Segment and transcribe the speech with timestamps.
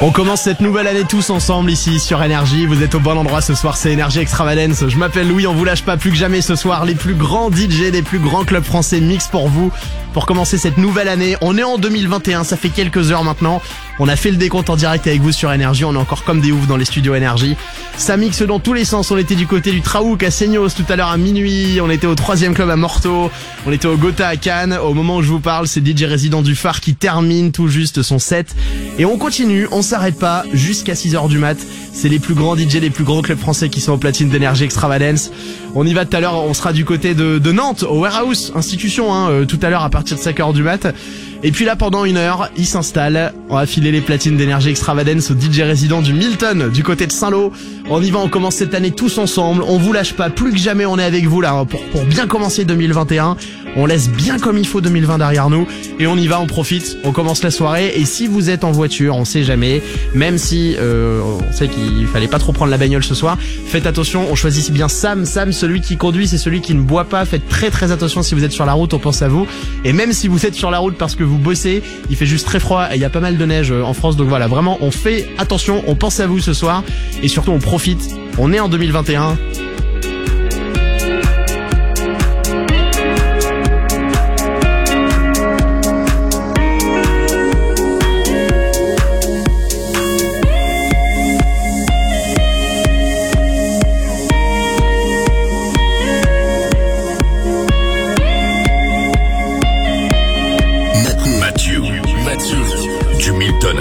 [0.00, 2.66] On commence cette nouvelle année tous ensemble ici sur Énergie.
[2.66, 4.86] Vous êtes au bon endroit ce soir, c'est Énergie Extravagance.
[4.86, 6.84] Je m'appelle Louis, on vous lâche pas plus que jamais ce soir.
[6.84, 9.72] Les plus grands DJ des plus grands clubs français mix pour vous.
[10.12, 13.60] Pour commencer cette nouvelle année, on est en 2021, ça fait quelques heures maintenant.
[14.00, 16.40] On a fait le décompte en direct avec vous sur Énergie, on est encore comme
[16.40, 17.56] des oufs dans les studios Énergie.
[17.96, 20.84] Ça mixe dans tous les sens, on était du côté du Traouk à Seignos tout
[20.88, 23.30] à l'heure à minuit, on était au troisième club à Morteau,
[23.66, 24.78] on était au Gotha à Cannes.
[24.82, 28.02] Au moment où je vous parle, c'est DJ résident du phare qui termine tout juste
[28.02, 28.54] son set.
[28.98, 31.56] Et on continue, on s'arrête pas jusqu'à 6h du mat.
[31.94, 34.64] C'est les plus grands DJ, les plus grands clubs français qui sont au platine d'énergie
[34.64, 35.30] extravagance.
[35.74, 38.52] On y va tout à l'heure, on sera du côté de, de Nantes, au Warehouse,
[38.54, 40.94] institution, hein, euh, tout à l'heure à partir de 5h du mat.
[41.42, 43.32] Et puis là, pendant une heure, il s'installe.
[43.48, 47.12] On va filer les platines d'énergie extravagance au DJ résident du Milton, du côté de
[47.12, 47.52] Saint-Lô.
[47.88, 49.62] On y va, on commence cette année tous ensemble.
[49.66, 52.04] On vous lâche pas, plus que jamais on est avec vous là, hein, pour, pour
[52.04, 53.36] bien commencer 2021.
[53.76, 55.66] On laisse bien comme il faut 2020 derrière nous.
[56.00, 57.92] Et on y va, on profite, on commence la soirée.
[57.94, 59.80] Et si vous êtes en voiture, on sait jamais,
[60.14, 63.86] même si euh, on sait qu'il fallait pas trop prendre la bagnole ce soir, faites
[63.86, 65.24] attention, on choisit bien Sam.
[65.24, 67.24] Sam, celui qui conduit, c'est celui qui ne boit pas.
[67.24, 69.46] Faites très très attention si vous êtes sur la route, on pense à vous.
[69.84, 72.46] Et même si vous êtes sur la route parce que vous bossez, il fait juste
[72.46, 74.16] très froid et il y a pas mal de neige euh, en France.
[74.16, 76.82] Donc voilà, vraiment, on fait attention, on pense à vous ce soir.
[77.22, 78.00] Et surtout, on profite.
[78.38, 79.36] On est en 2021.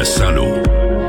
[0.07, 1.06] Salo.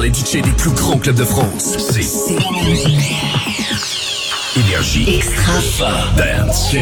[0.00, 1.76] Par les DJ des plus grands clubs de France.
[1.78, 2.34] C'est
[4.58, 5.16] Énergie.
[5.16, 6.74] Extra Dance.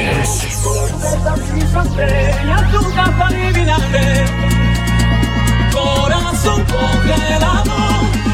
[5.73, 7.79] Corazón congelado,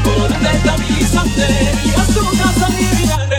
[0.03, 1.47] por deslizante,
[1.83, 3.34] y a tu casa adivinaré.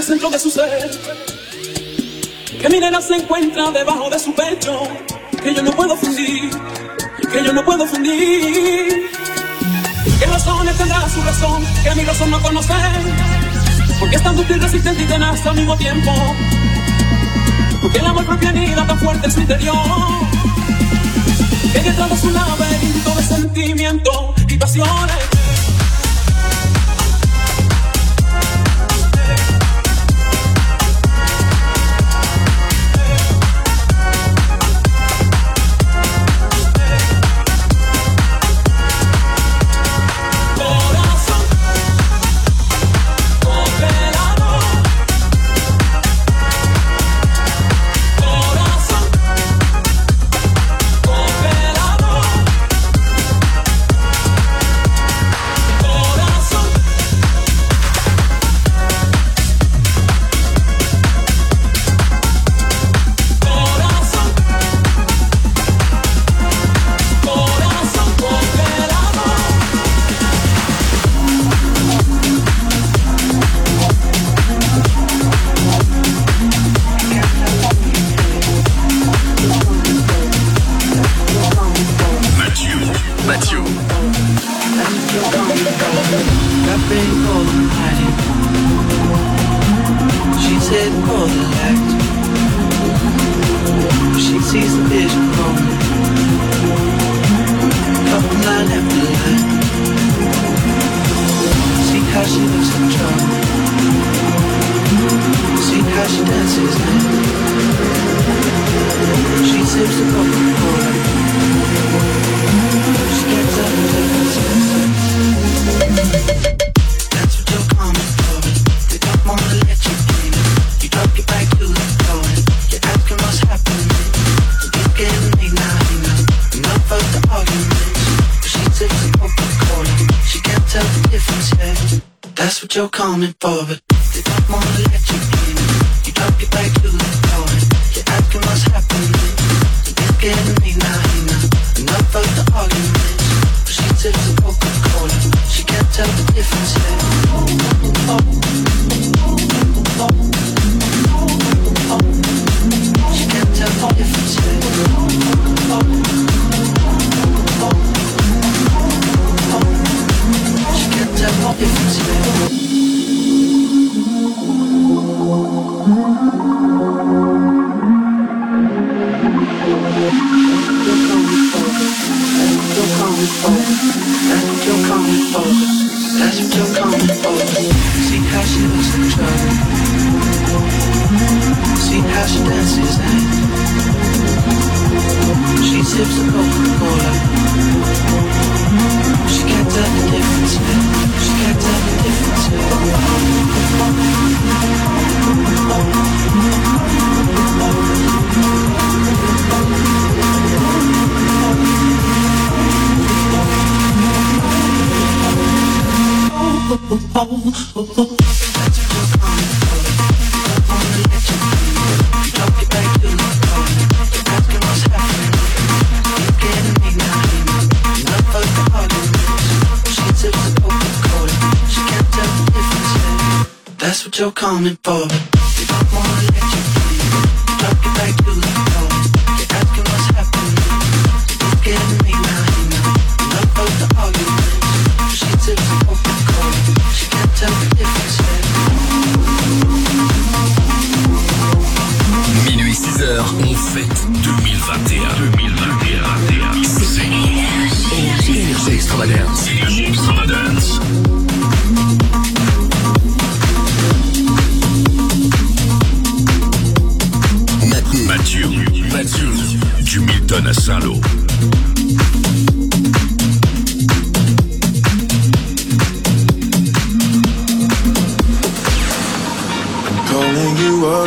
[0.00, 0.90] Centro de su ser
[2.60, 4.80] Que mi nena se encuentra debajo de su pecho.
[5.42, 6.50] Que yo no puedo fundir.
[7.30, 9.10] Que yo no puedo fundir.
[10.18, 11.64] ¿Qué razones tendrá su razón?
[11.82, 12.72] Que mi razón no conoce.
[13.98, 16.12] Porque es tan dúctil, resistente y tenaz al mismo tiempo.
[17.82, 19.76] Porque el amor propio anida tan fuerte en su interior.
[21.72, 24.14] Que detrás de su laberinto de sentimientos
[24.48, 25.31] y pasiones.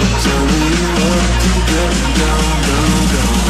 [0.00, 0.64] Tell me
[0.96, 3.49] what to get down, down, down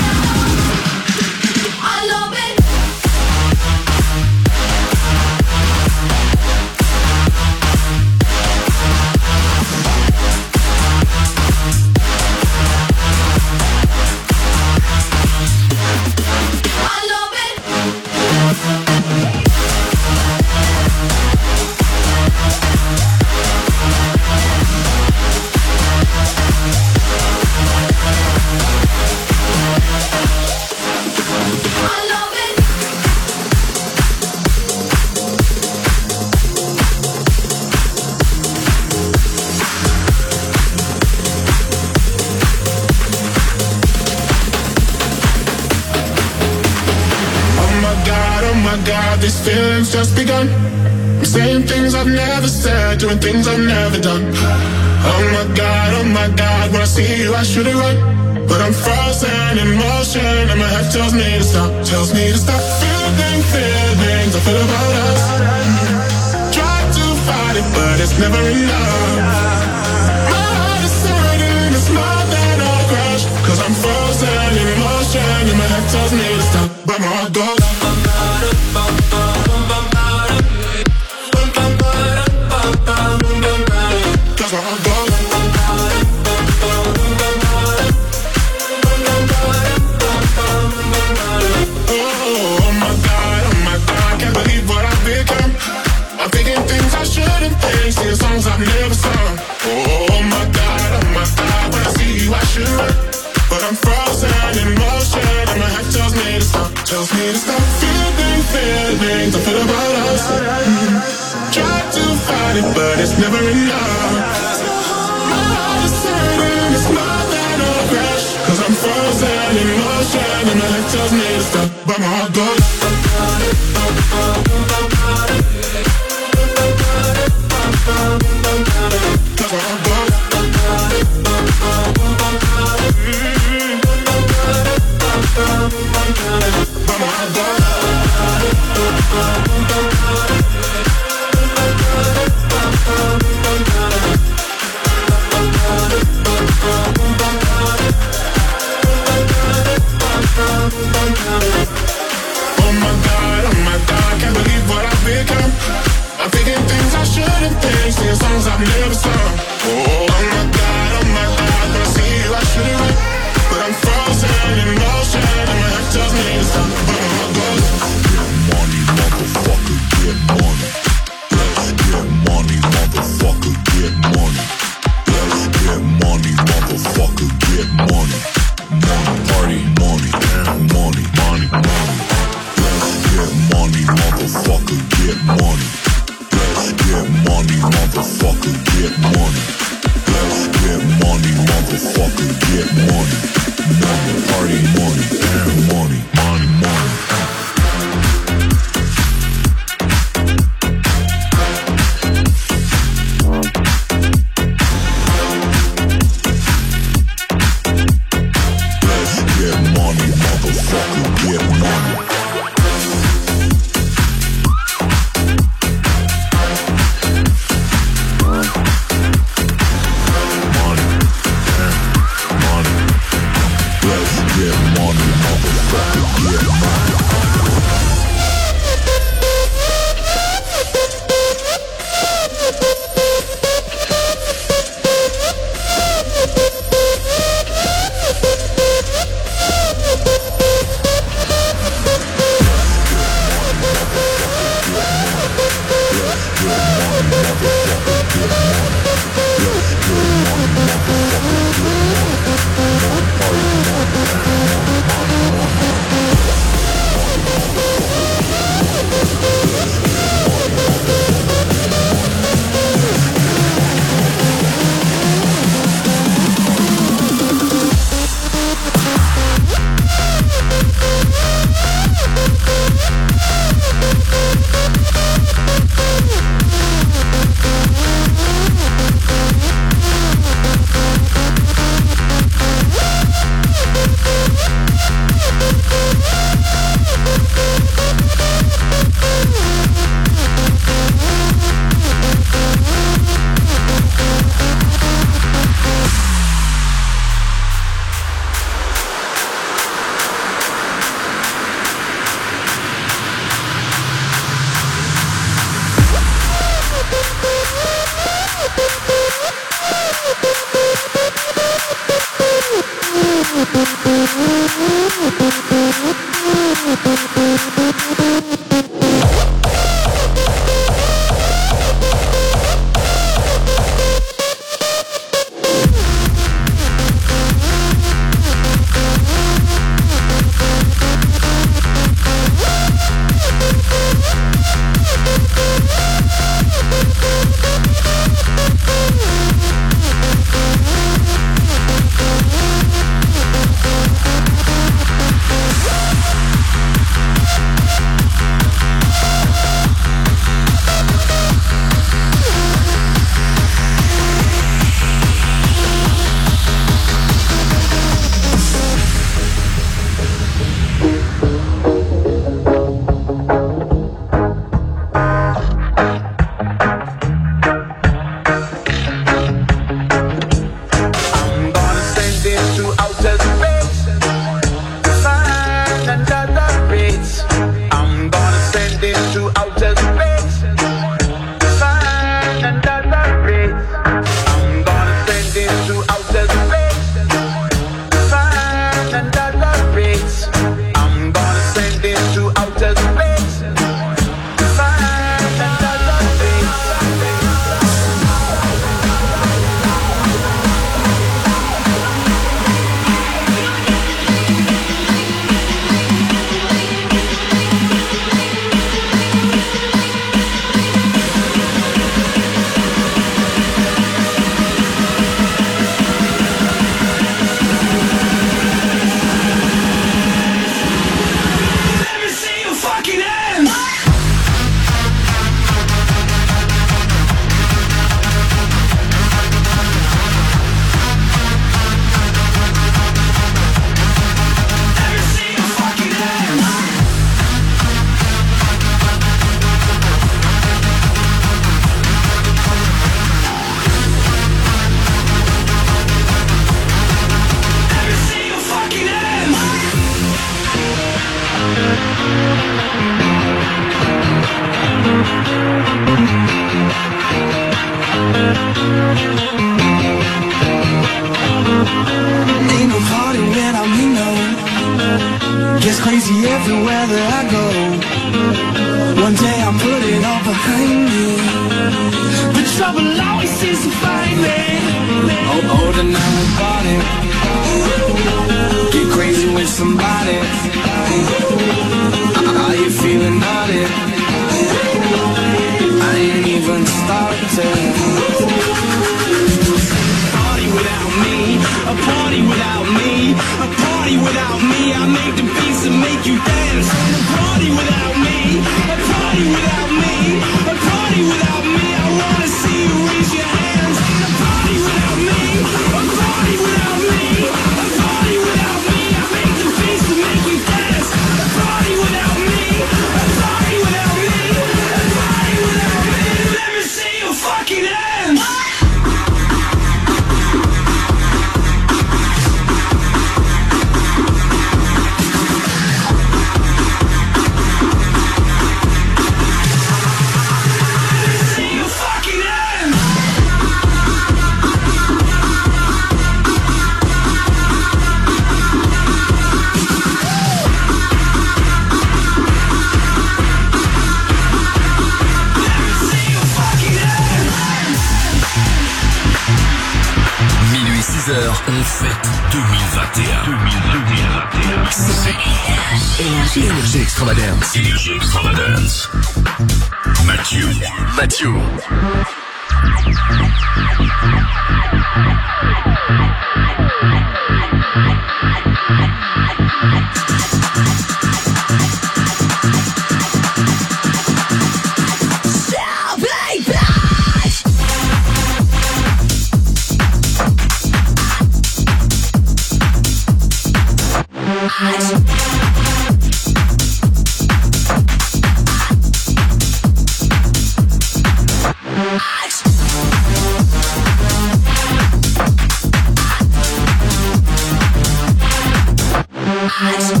[599.63, 600.00] eyes.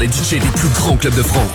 [0.00, 1.47] Les DJ des plus grands clubs de France.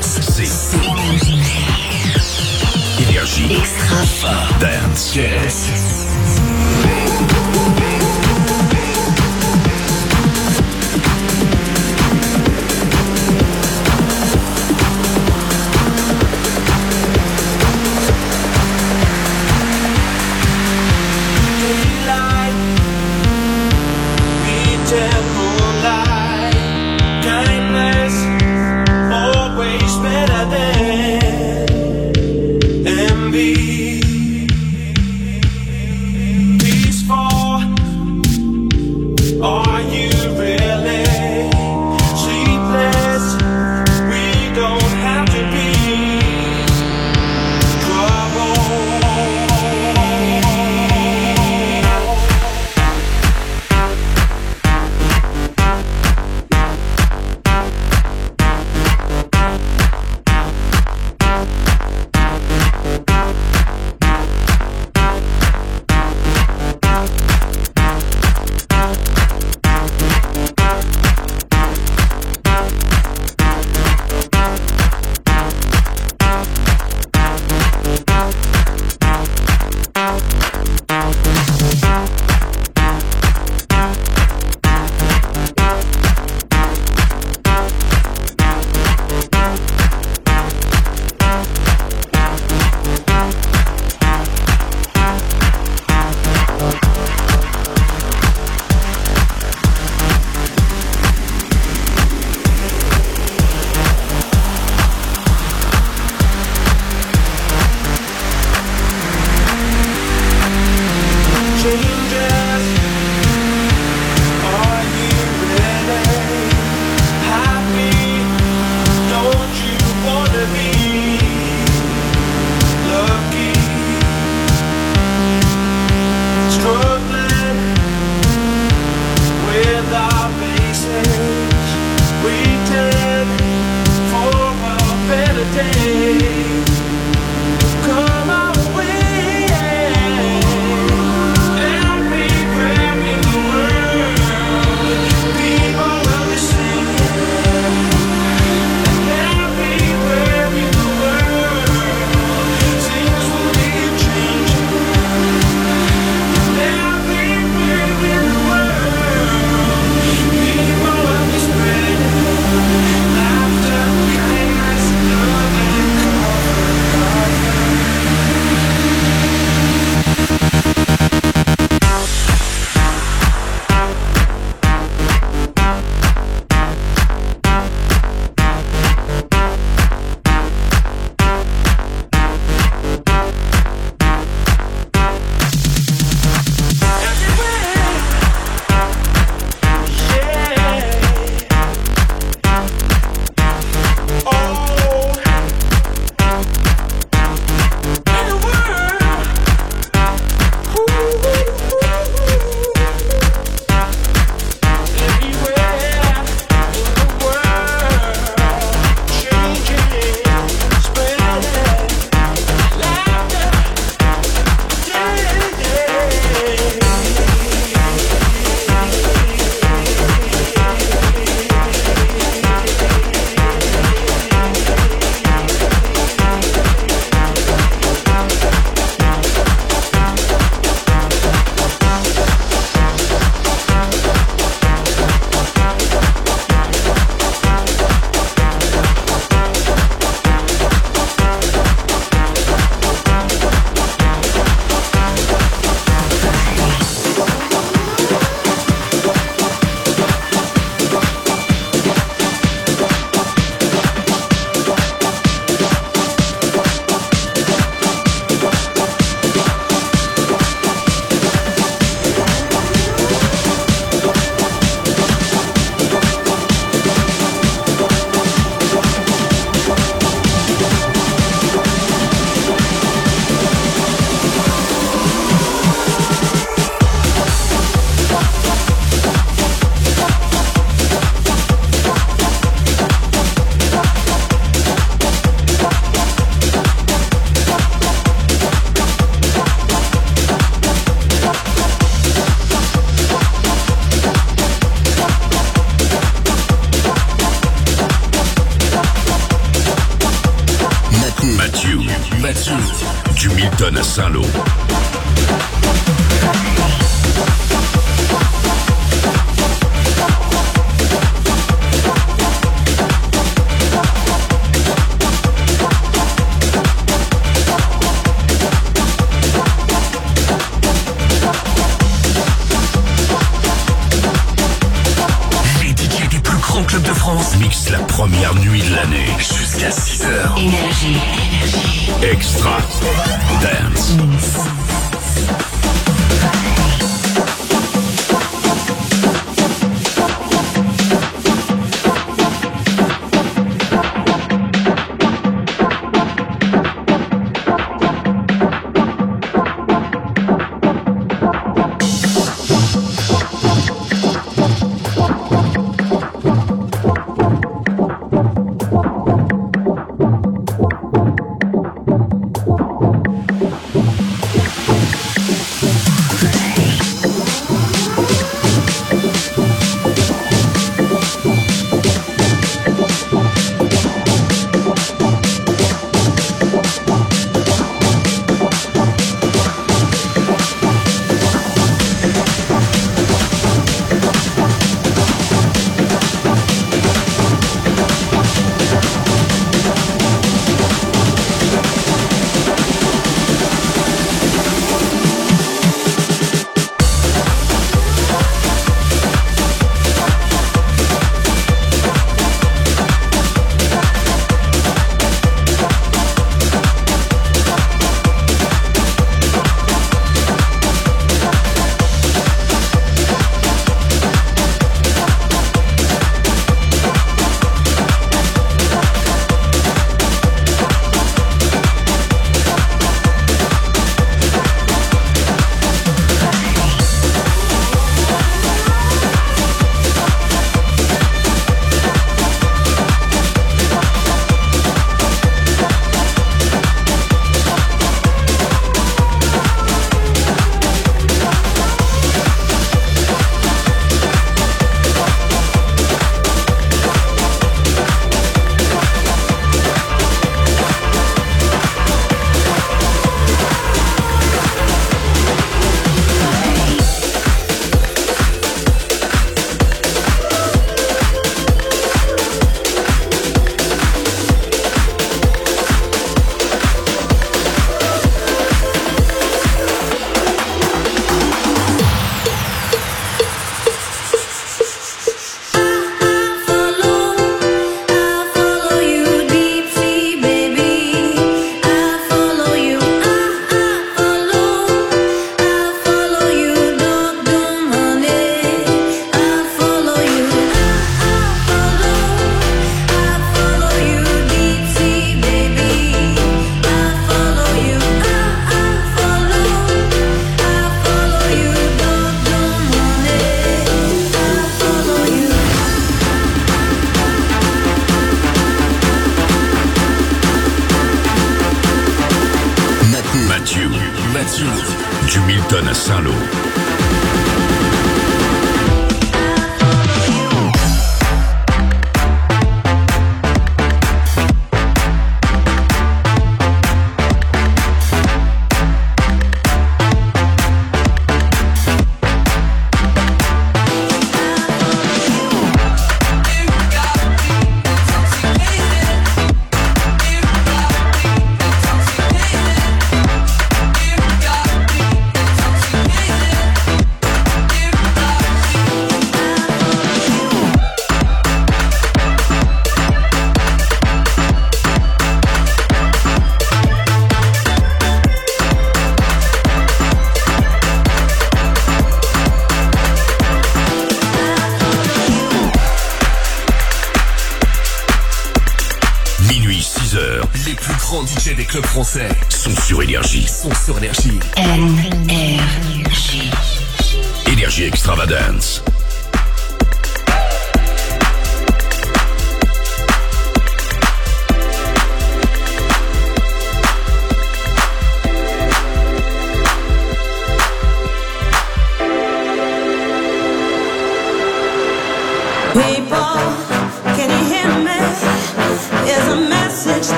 [571.54, 572.13] Clubs français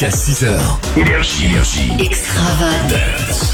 [0.00, 0.46] Jusqu'à 6h.
[0.96, 1.92] Énergie, énergie.
[2.00, 3.50] Extravagance.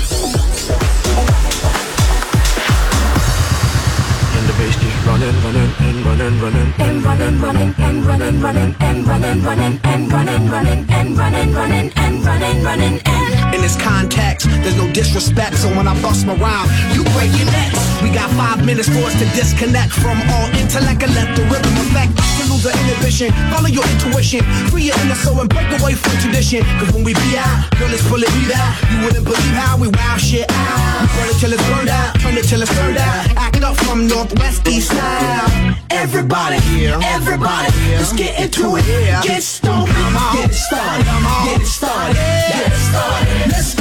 [4.56, 9.42] Bass keeps running, running, and running, running, and running, running, and running, running, and running,
[9.42, 13.54] running, and running, running, and running, running, and running, running, and.
[13.54, 17.50] In this context, there's no disrespect, so when I bust my rhyme, you break your
[17.50, 18.00] necks.
[18.02, 21.74] We got five minutes for us to disconnect from all intellect and let the rhythm
[21.84, 22.45] affect.
[22.66, 24.42] To inhibition, follow your intuition,
[24.74, 26.66] free your inner soul and break away from tradition.
[26.82, 28.74] Cause when we be out, girl, it's pulling me out.
[28.90, 31.00] You wouldn't believe how we wow shit out.
[31.00, 33.36] We burn it till it's burned out, turn it till it's turned out.
[33.36, 35.78] Act up from northwest east side.
[35.90, 36.58] Everybody,
[37.06, 38.84] everybody, let's get into it.
[39.22, 39.86] Get stoned,
[40.34, 41.06] get it started,
[41.46, 43.52] get it started, get it started.
[43.52, 43.75] Let's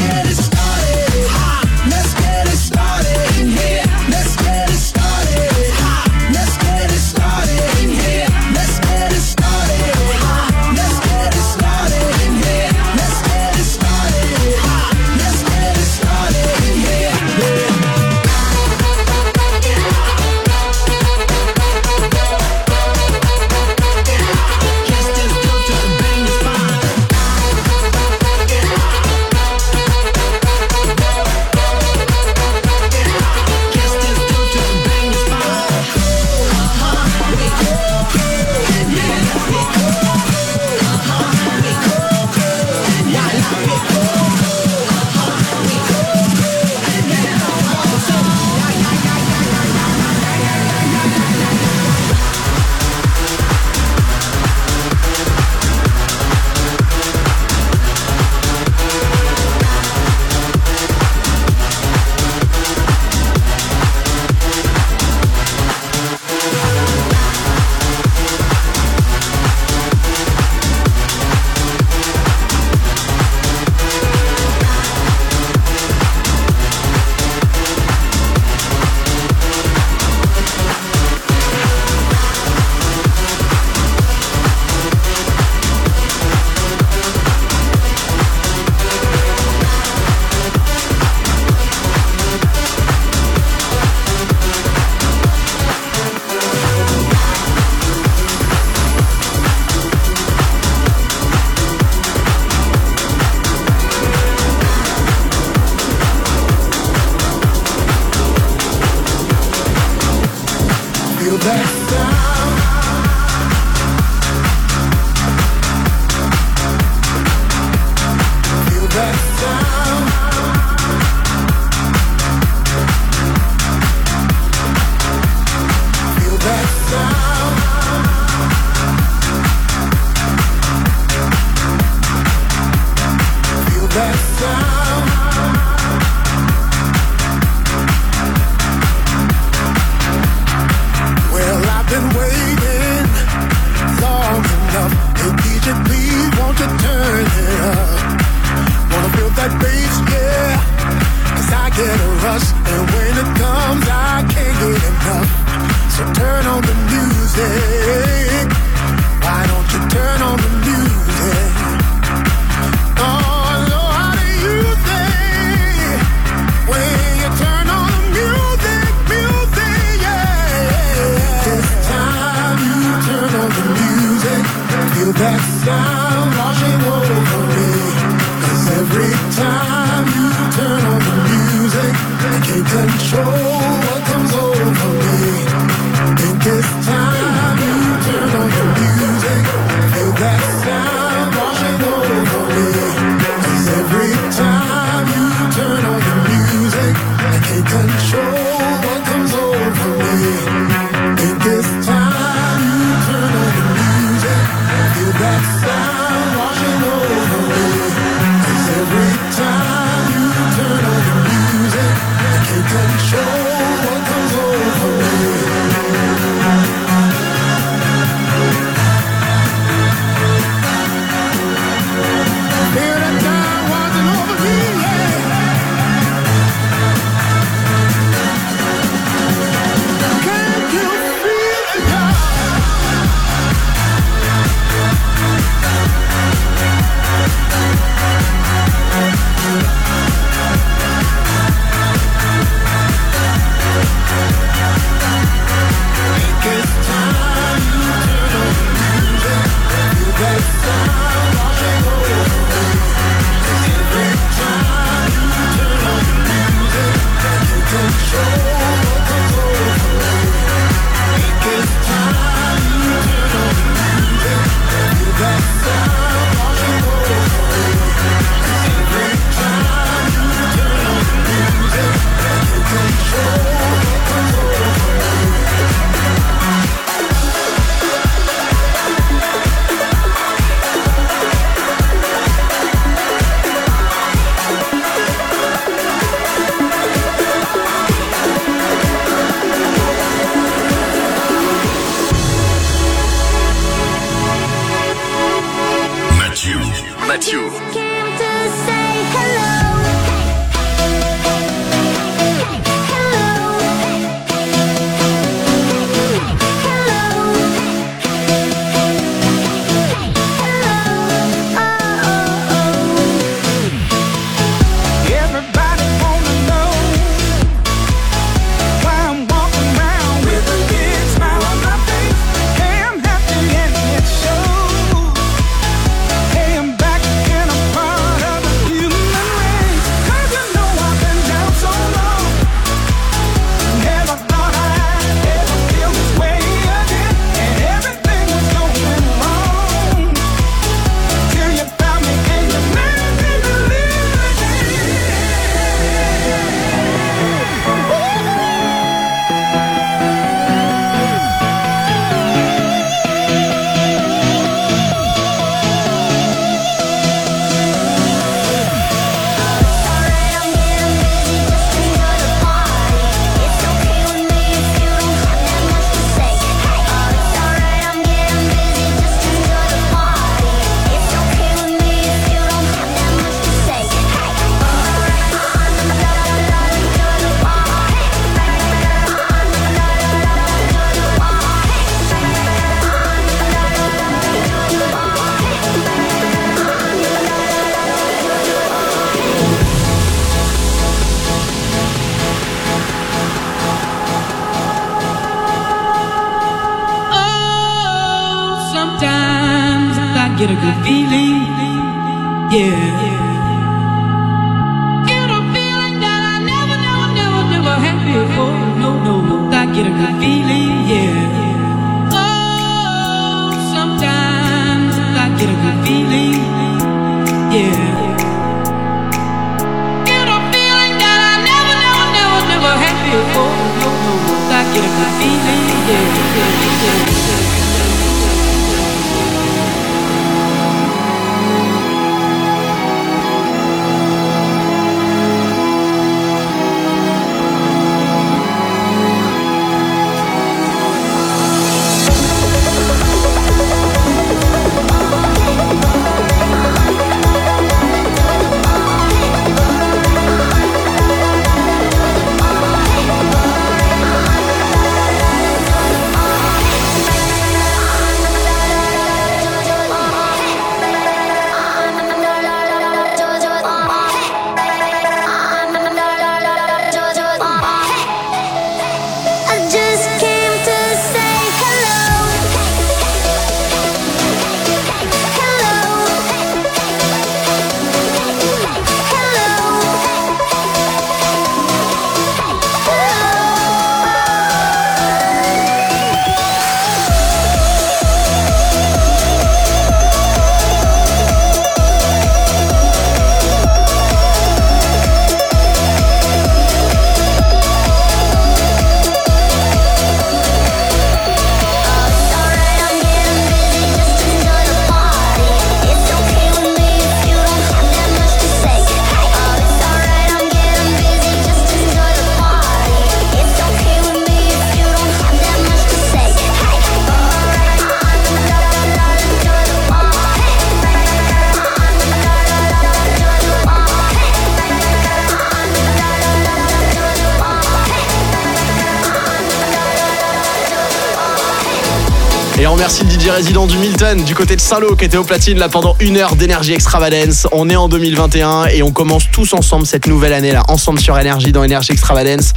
[533.41, 536.71] du Milton du côté de Saint-Lô qui était au platine là pendant une heure d'énergie
[536.71, 537.47] extravagance.
[537.51, 541.19] On est en 2021 et on commence tous ensemble cette nouvelle année là, ensemble sur
[541.19, 542.53] énergie dans énergie extravagance.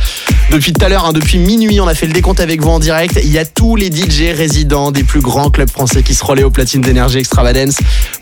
[0.53, 2.79] Depuis tout à l'heure, hein, depuis minuit, on a fait le décompte avec vous en
[2.79, 3.19] direct.
[3.25, 6.45] Il y a tous les DJ résidents des plus grands clubs français qui se relaient
[6.45, 7.79] au platine d'énergie extravagance.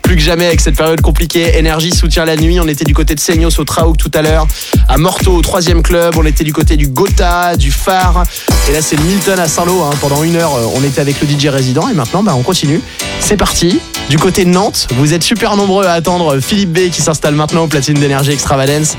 [0.07, 2.61] Plus que jamais avec cette période compliquée, énergie soutient la nuit.
[2.61, 4.47] On était du côté de Seignos au Traouk tout à l'heure,
[4.87, 6.15] à Morteau au troisième club.
[6.15, 8.23] On était du côté du Gotha, du Phare.
[8.69, 9.83] Et là, c'est Milton à Saint-Lô.
[9.83, 9.89] hein.
[9.99, 12.79] Pendant une heure, euh, on était avec le DJ résident et maintenant, bah, on continue.
[13.19, 13.81] C'est parti.
[14.09, 17.65] Du côté de Nantes, vous êtes super nombreux à attendre Philippe B qui s'installe maintenant
[17.65, 18.95] au platine d'énergie extravagance.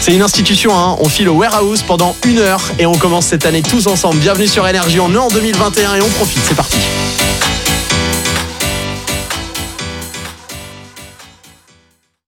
[0.00, 0.96] C'est une institution, hein.
[1.00, 4.16] on file au warehouse pendant une heure et on commence cette année tous ensemble.
[4.20, 6.78] Bienvenue sur Énergie, on est en 2021 et on profite, c'est parti.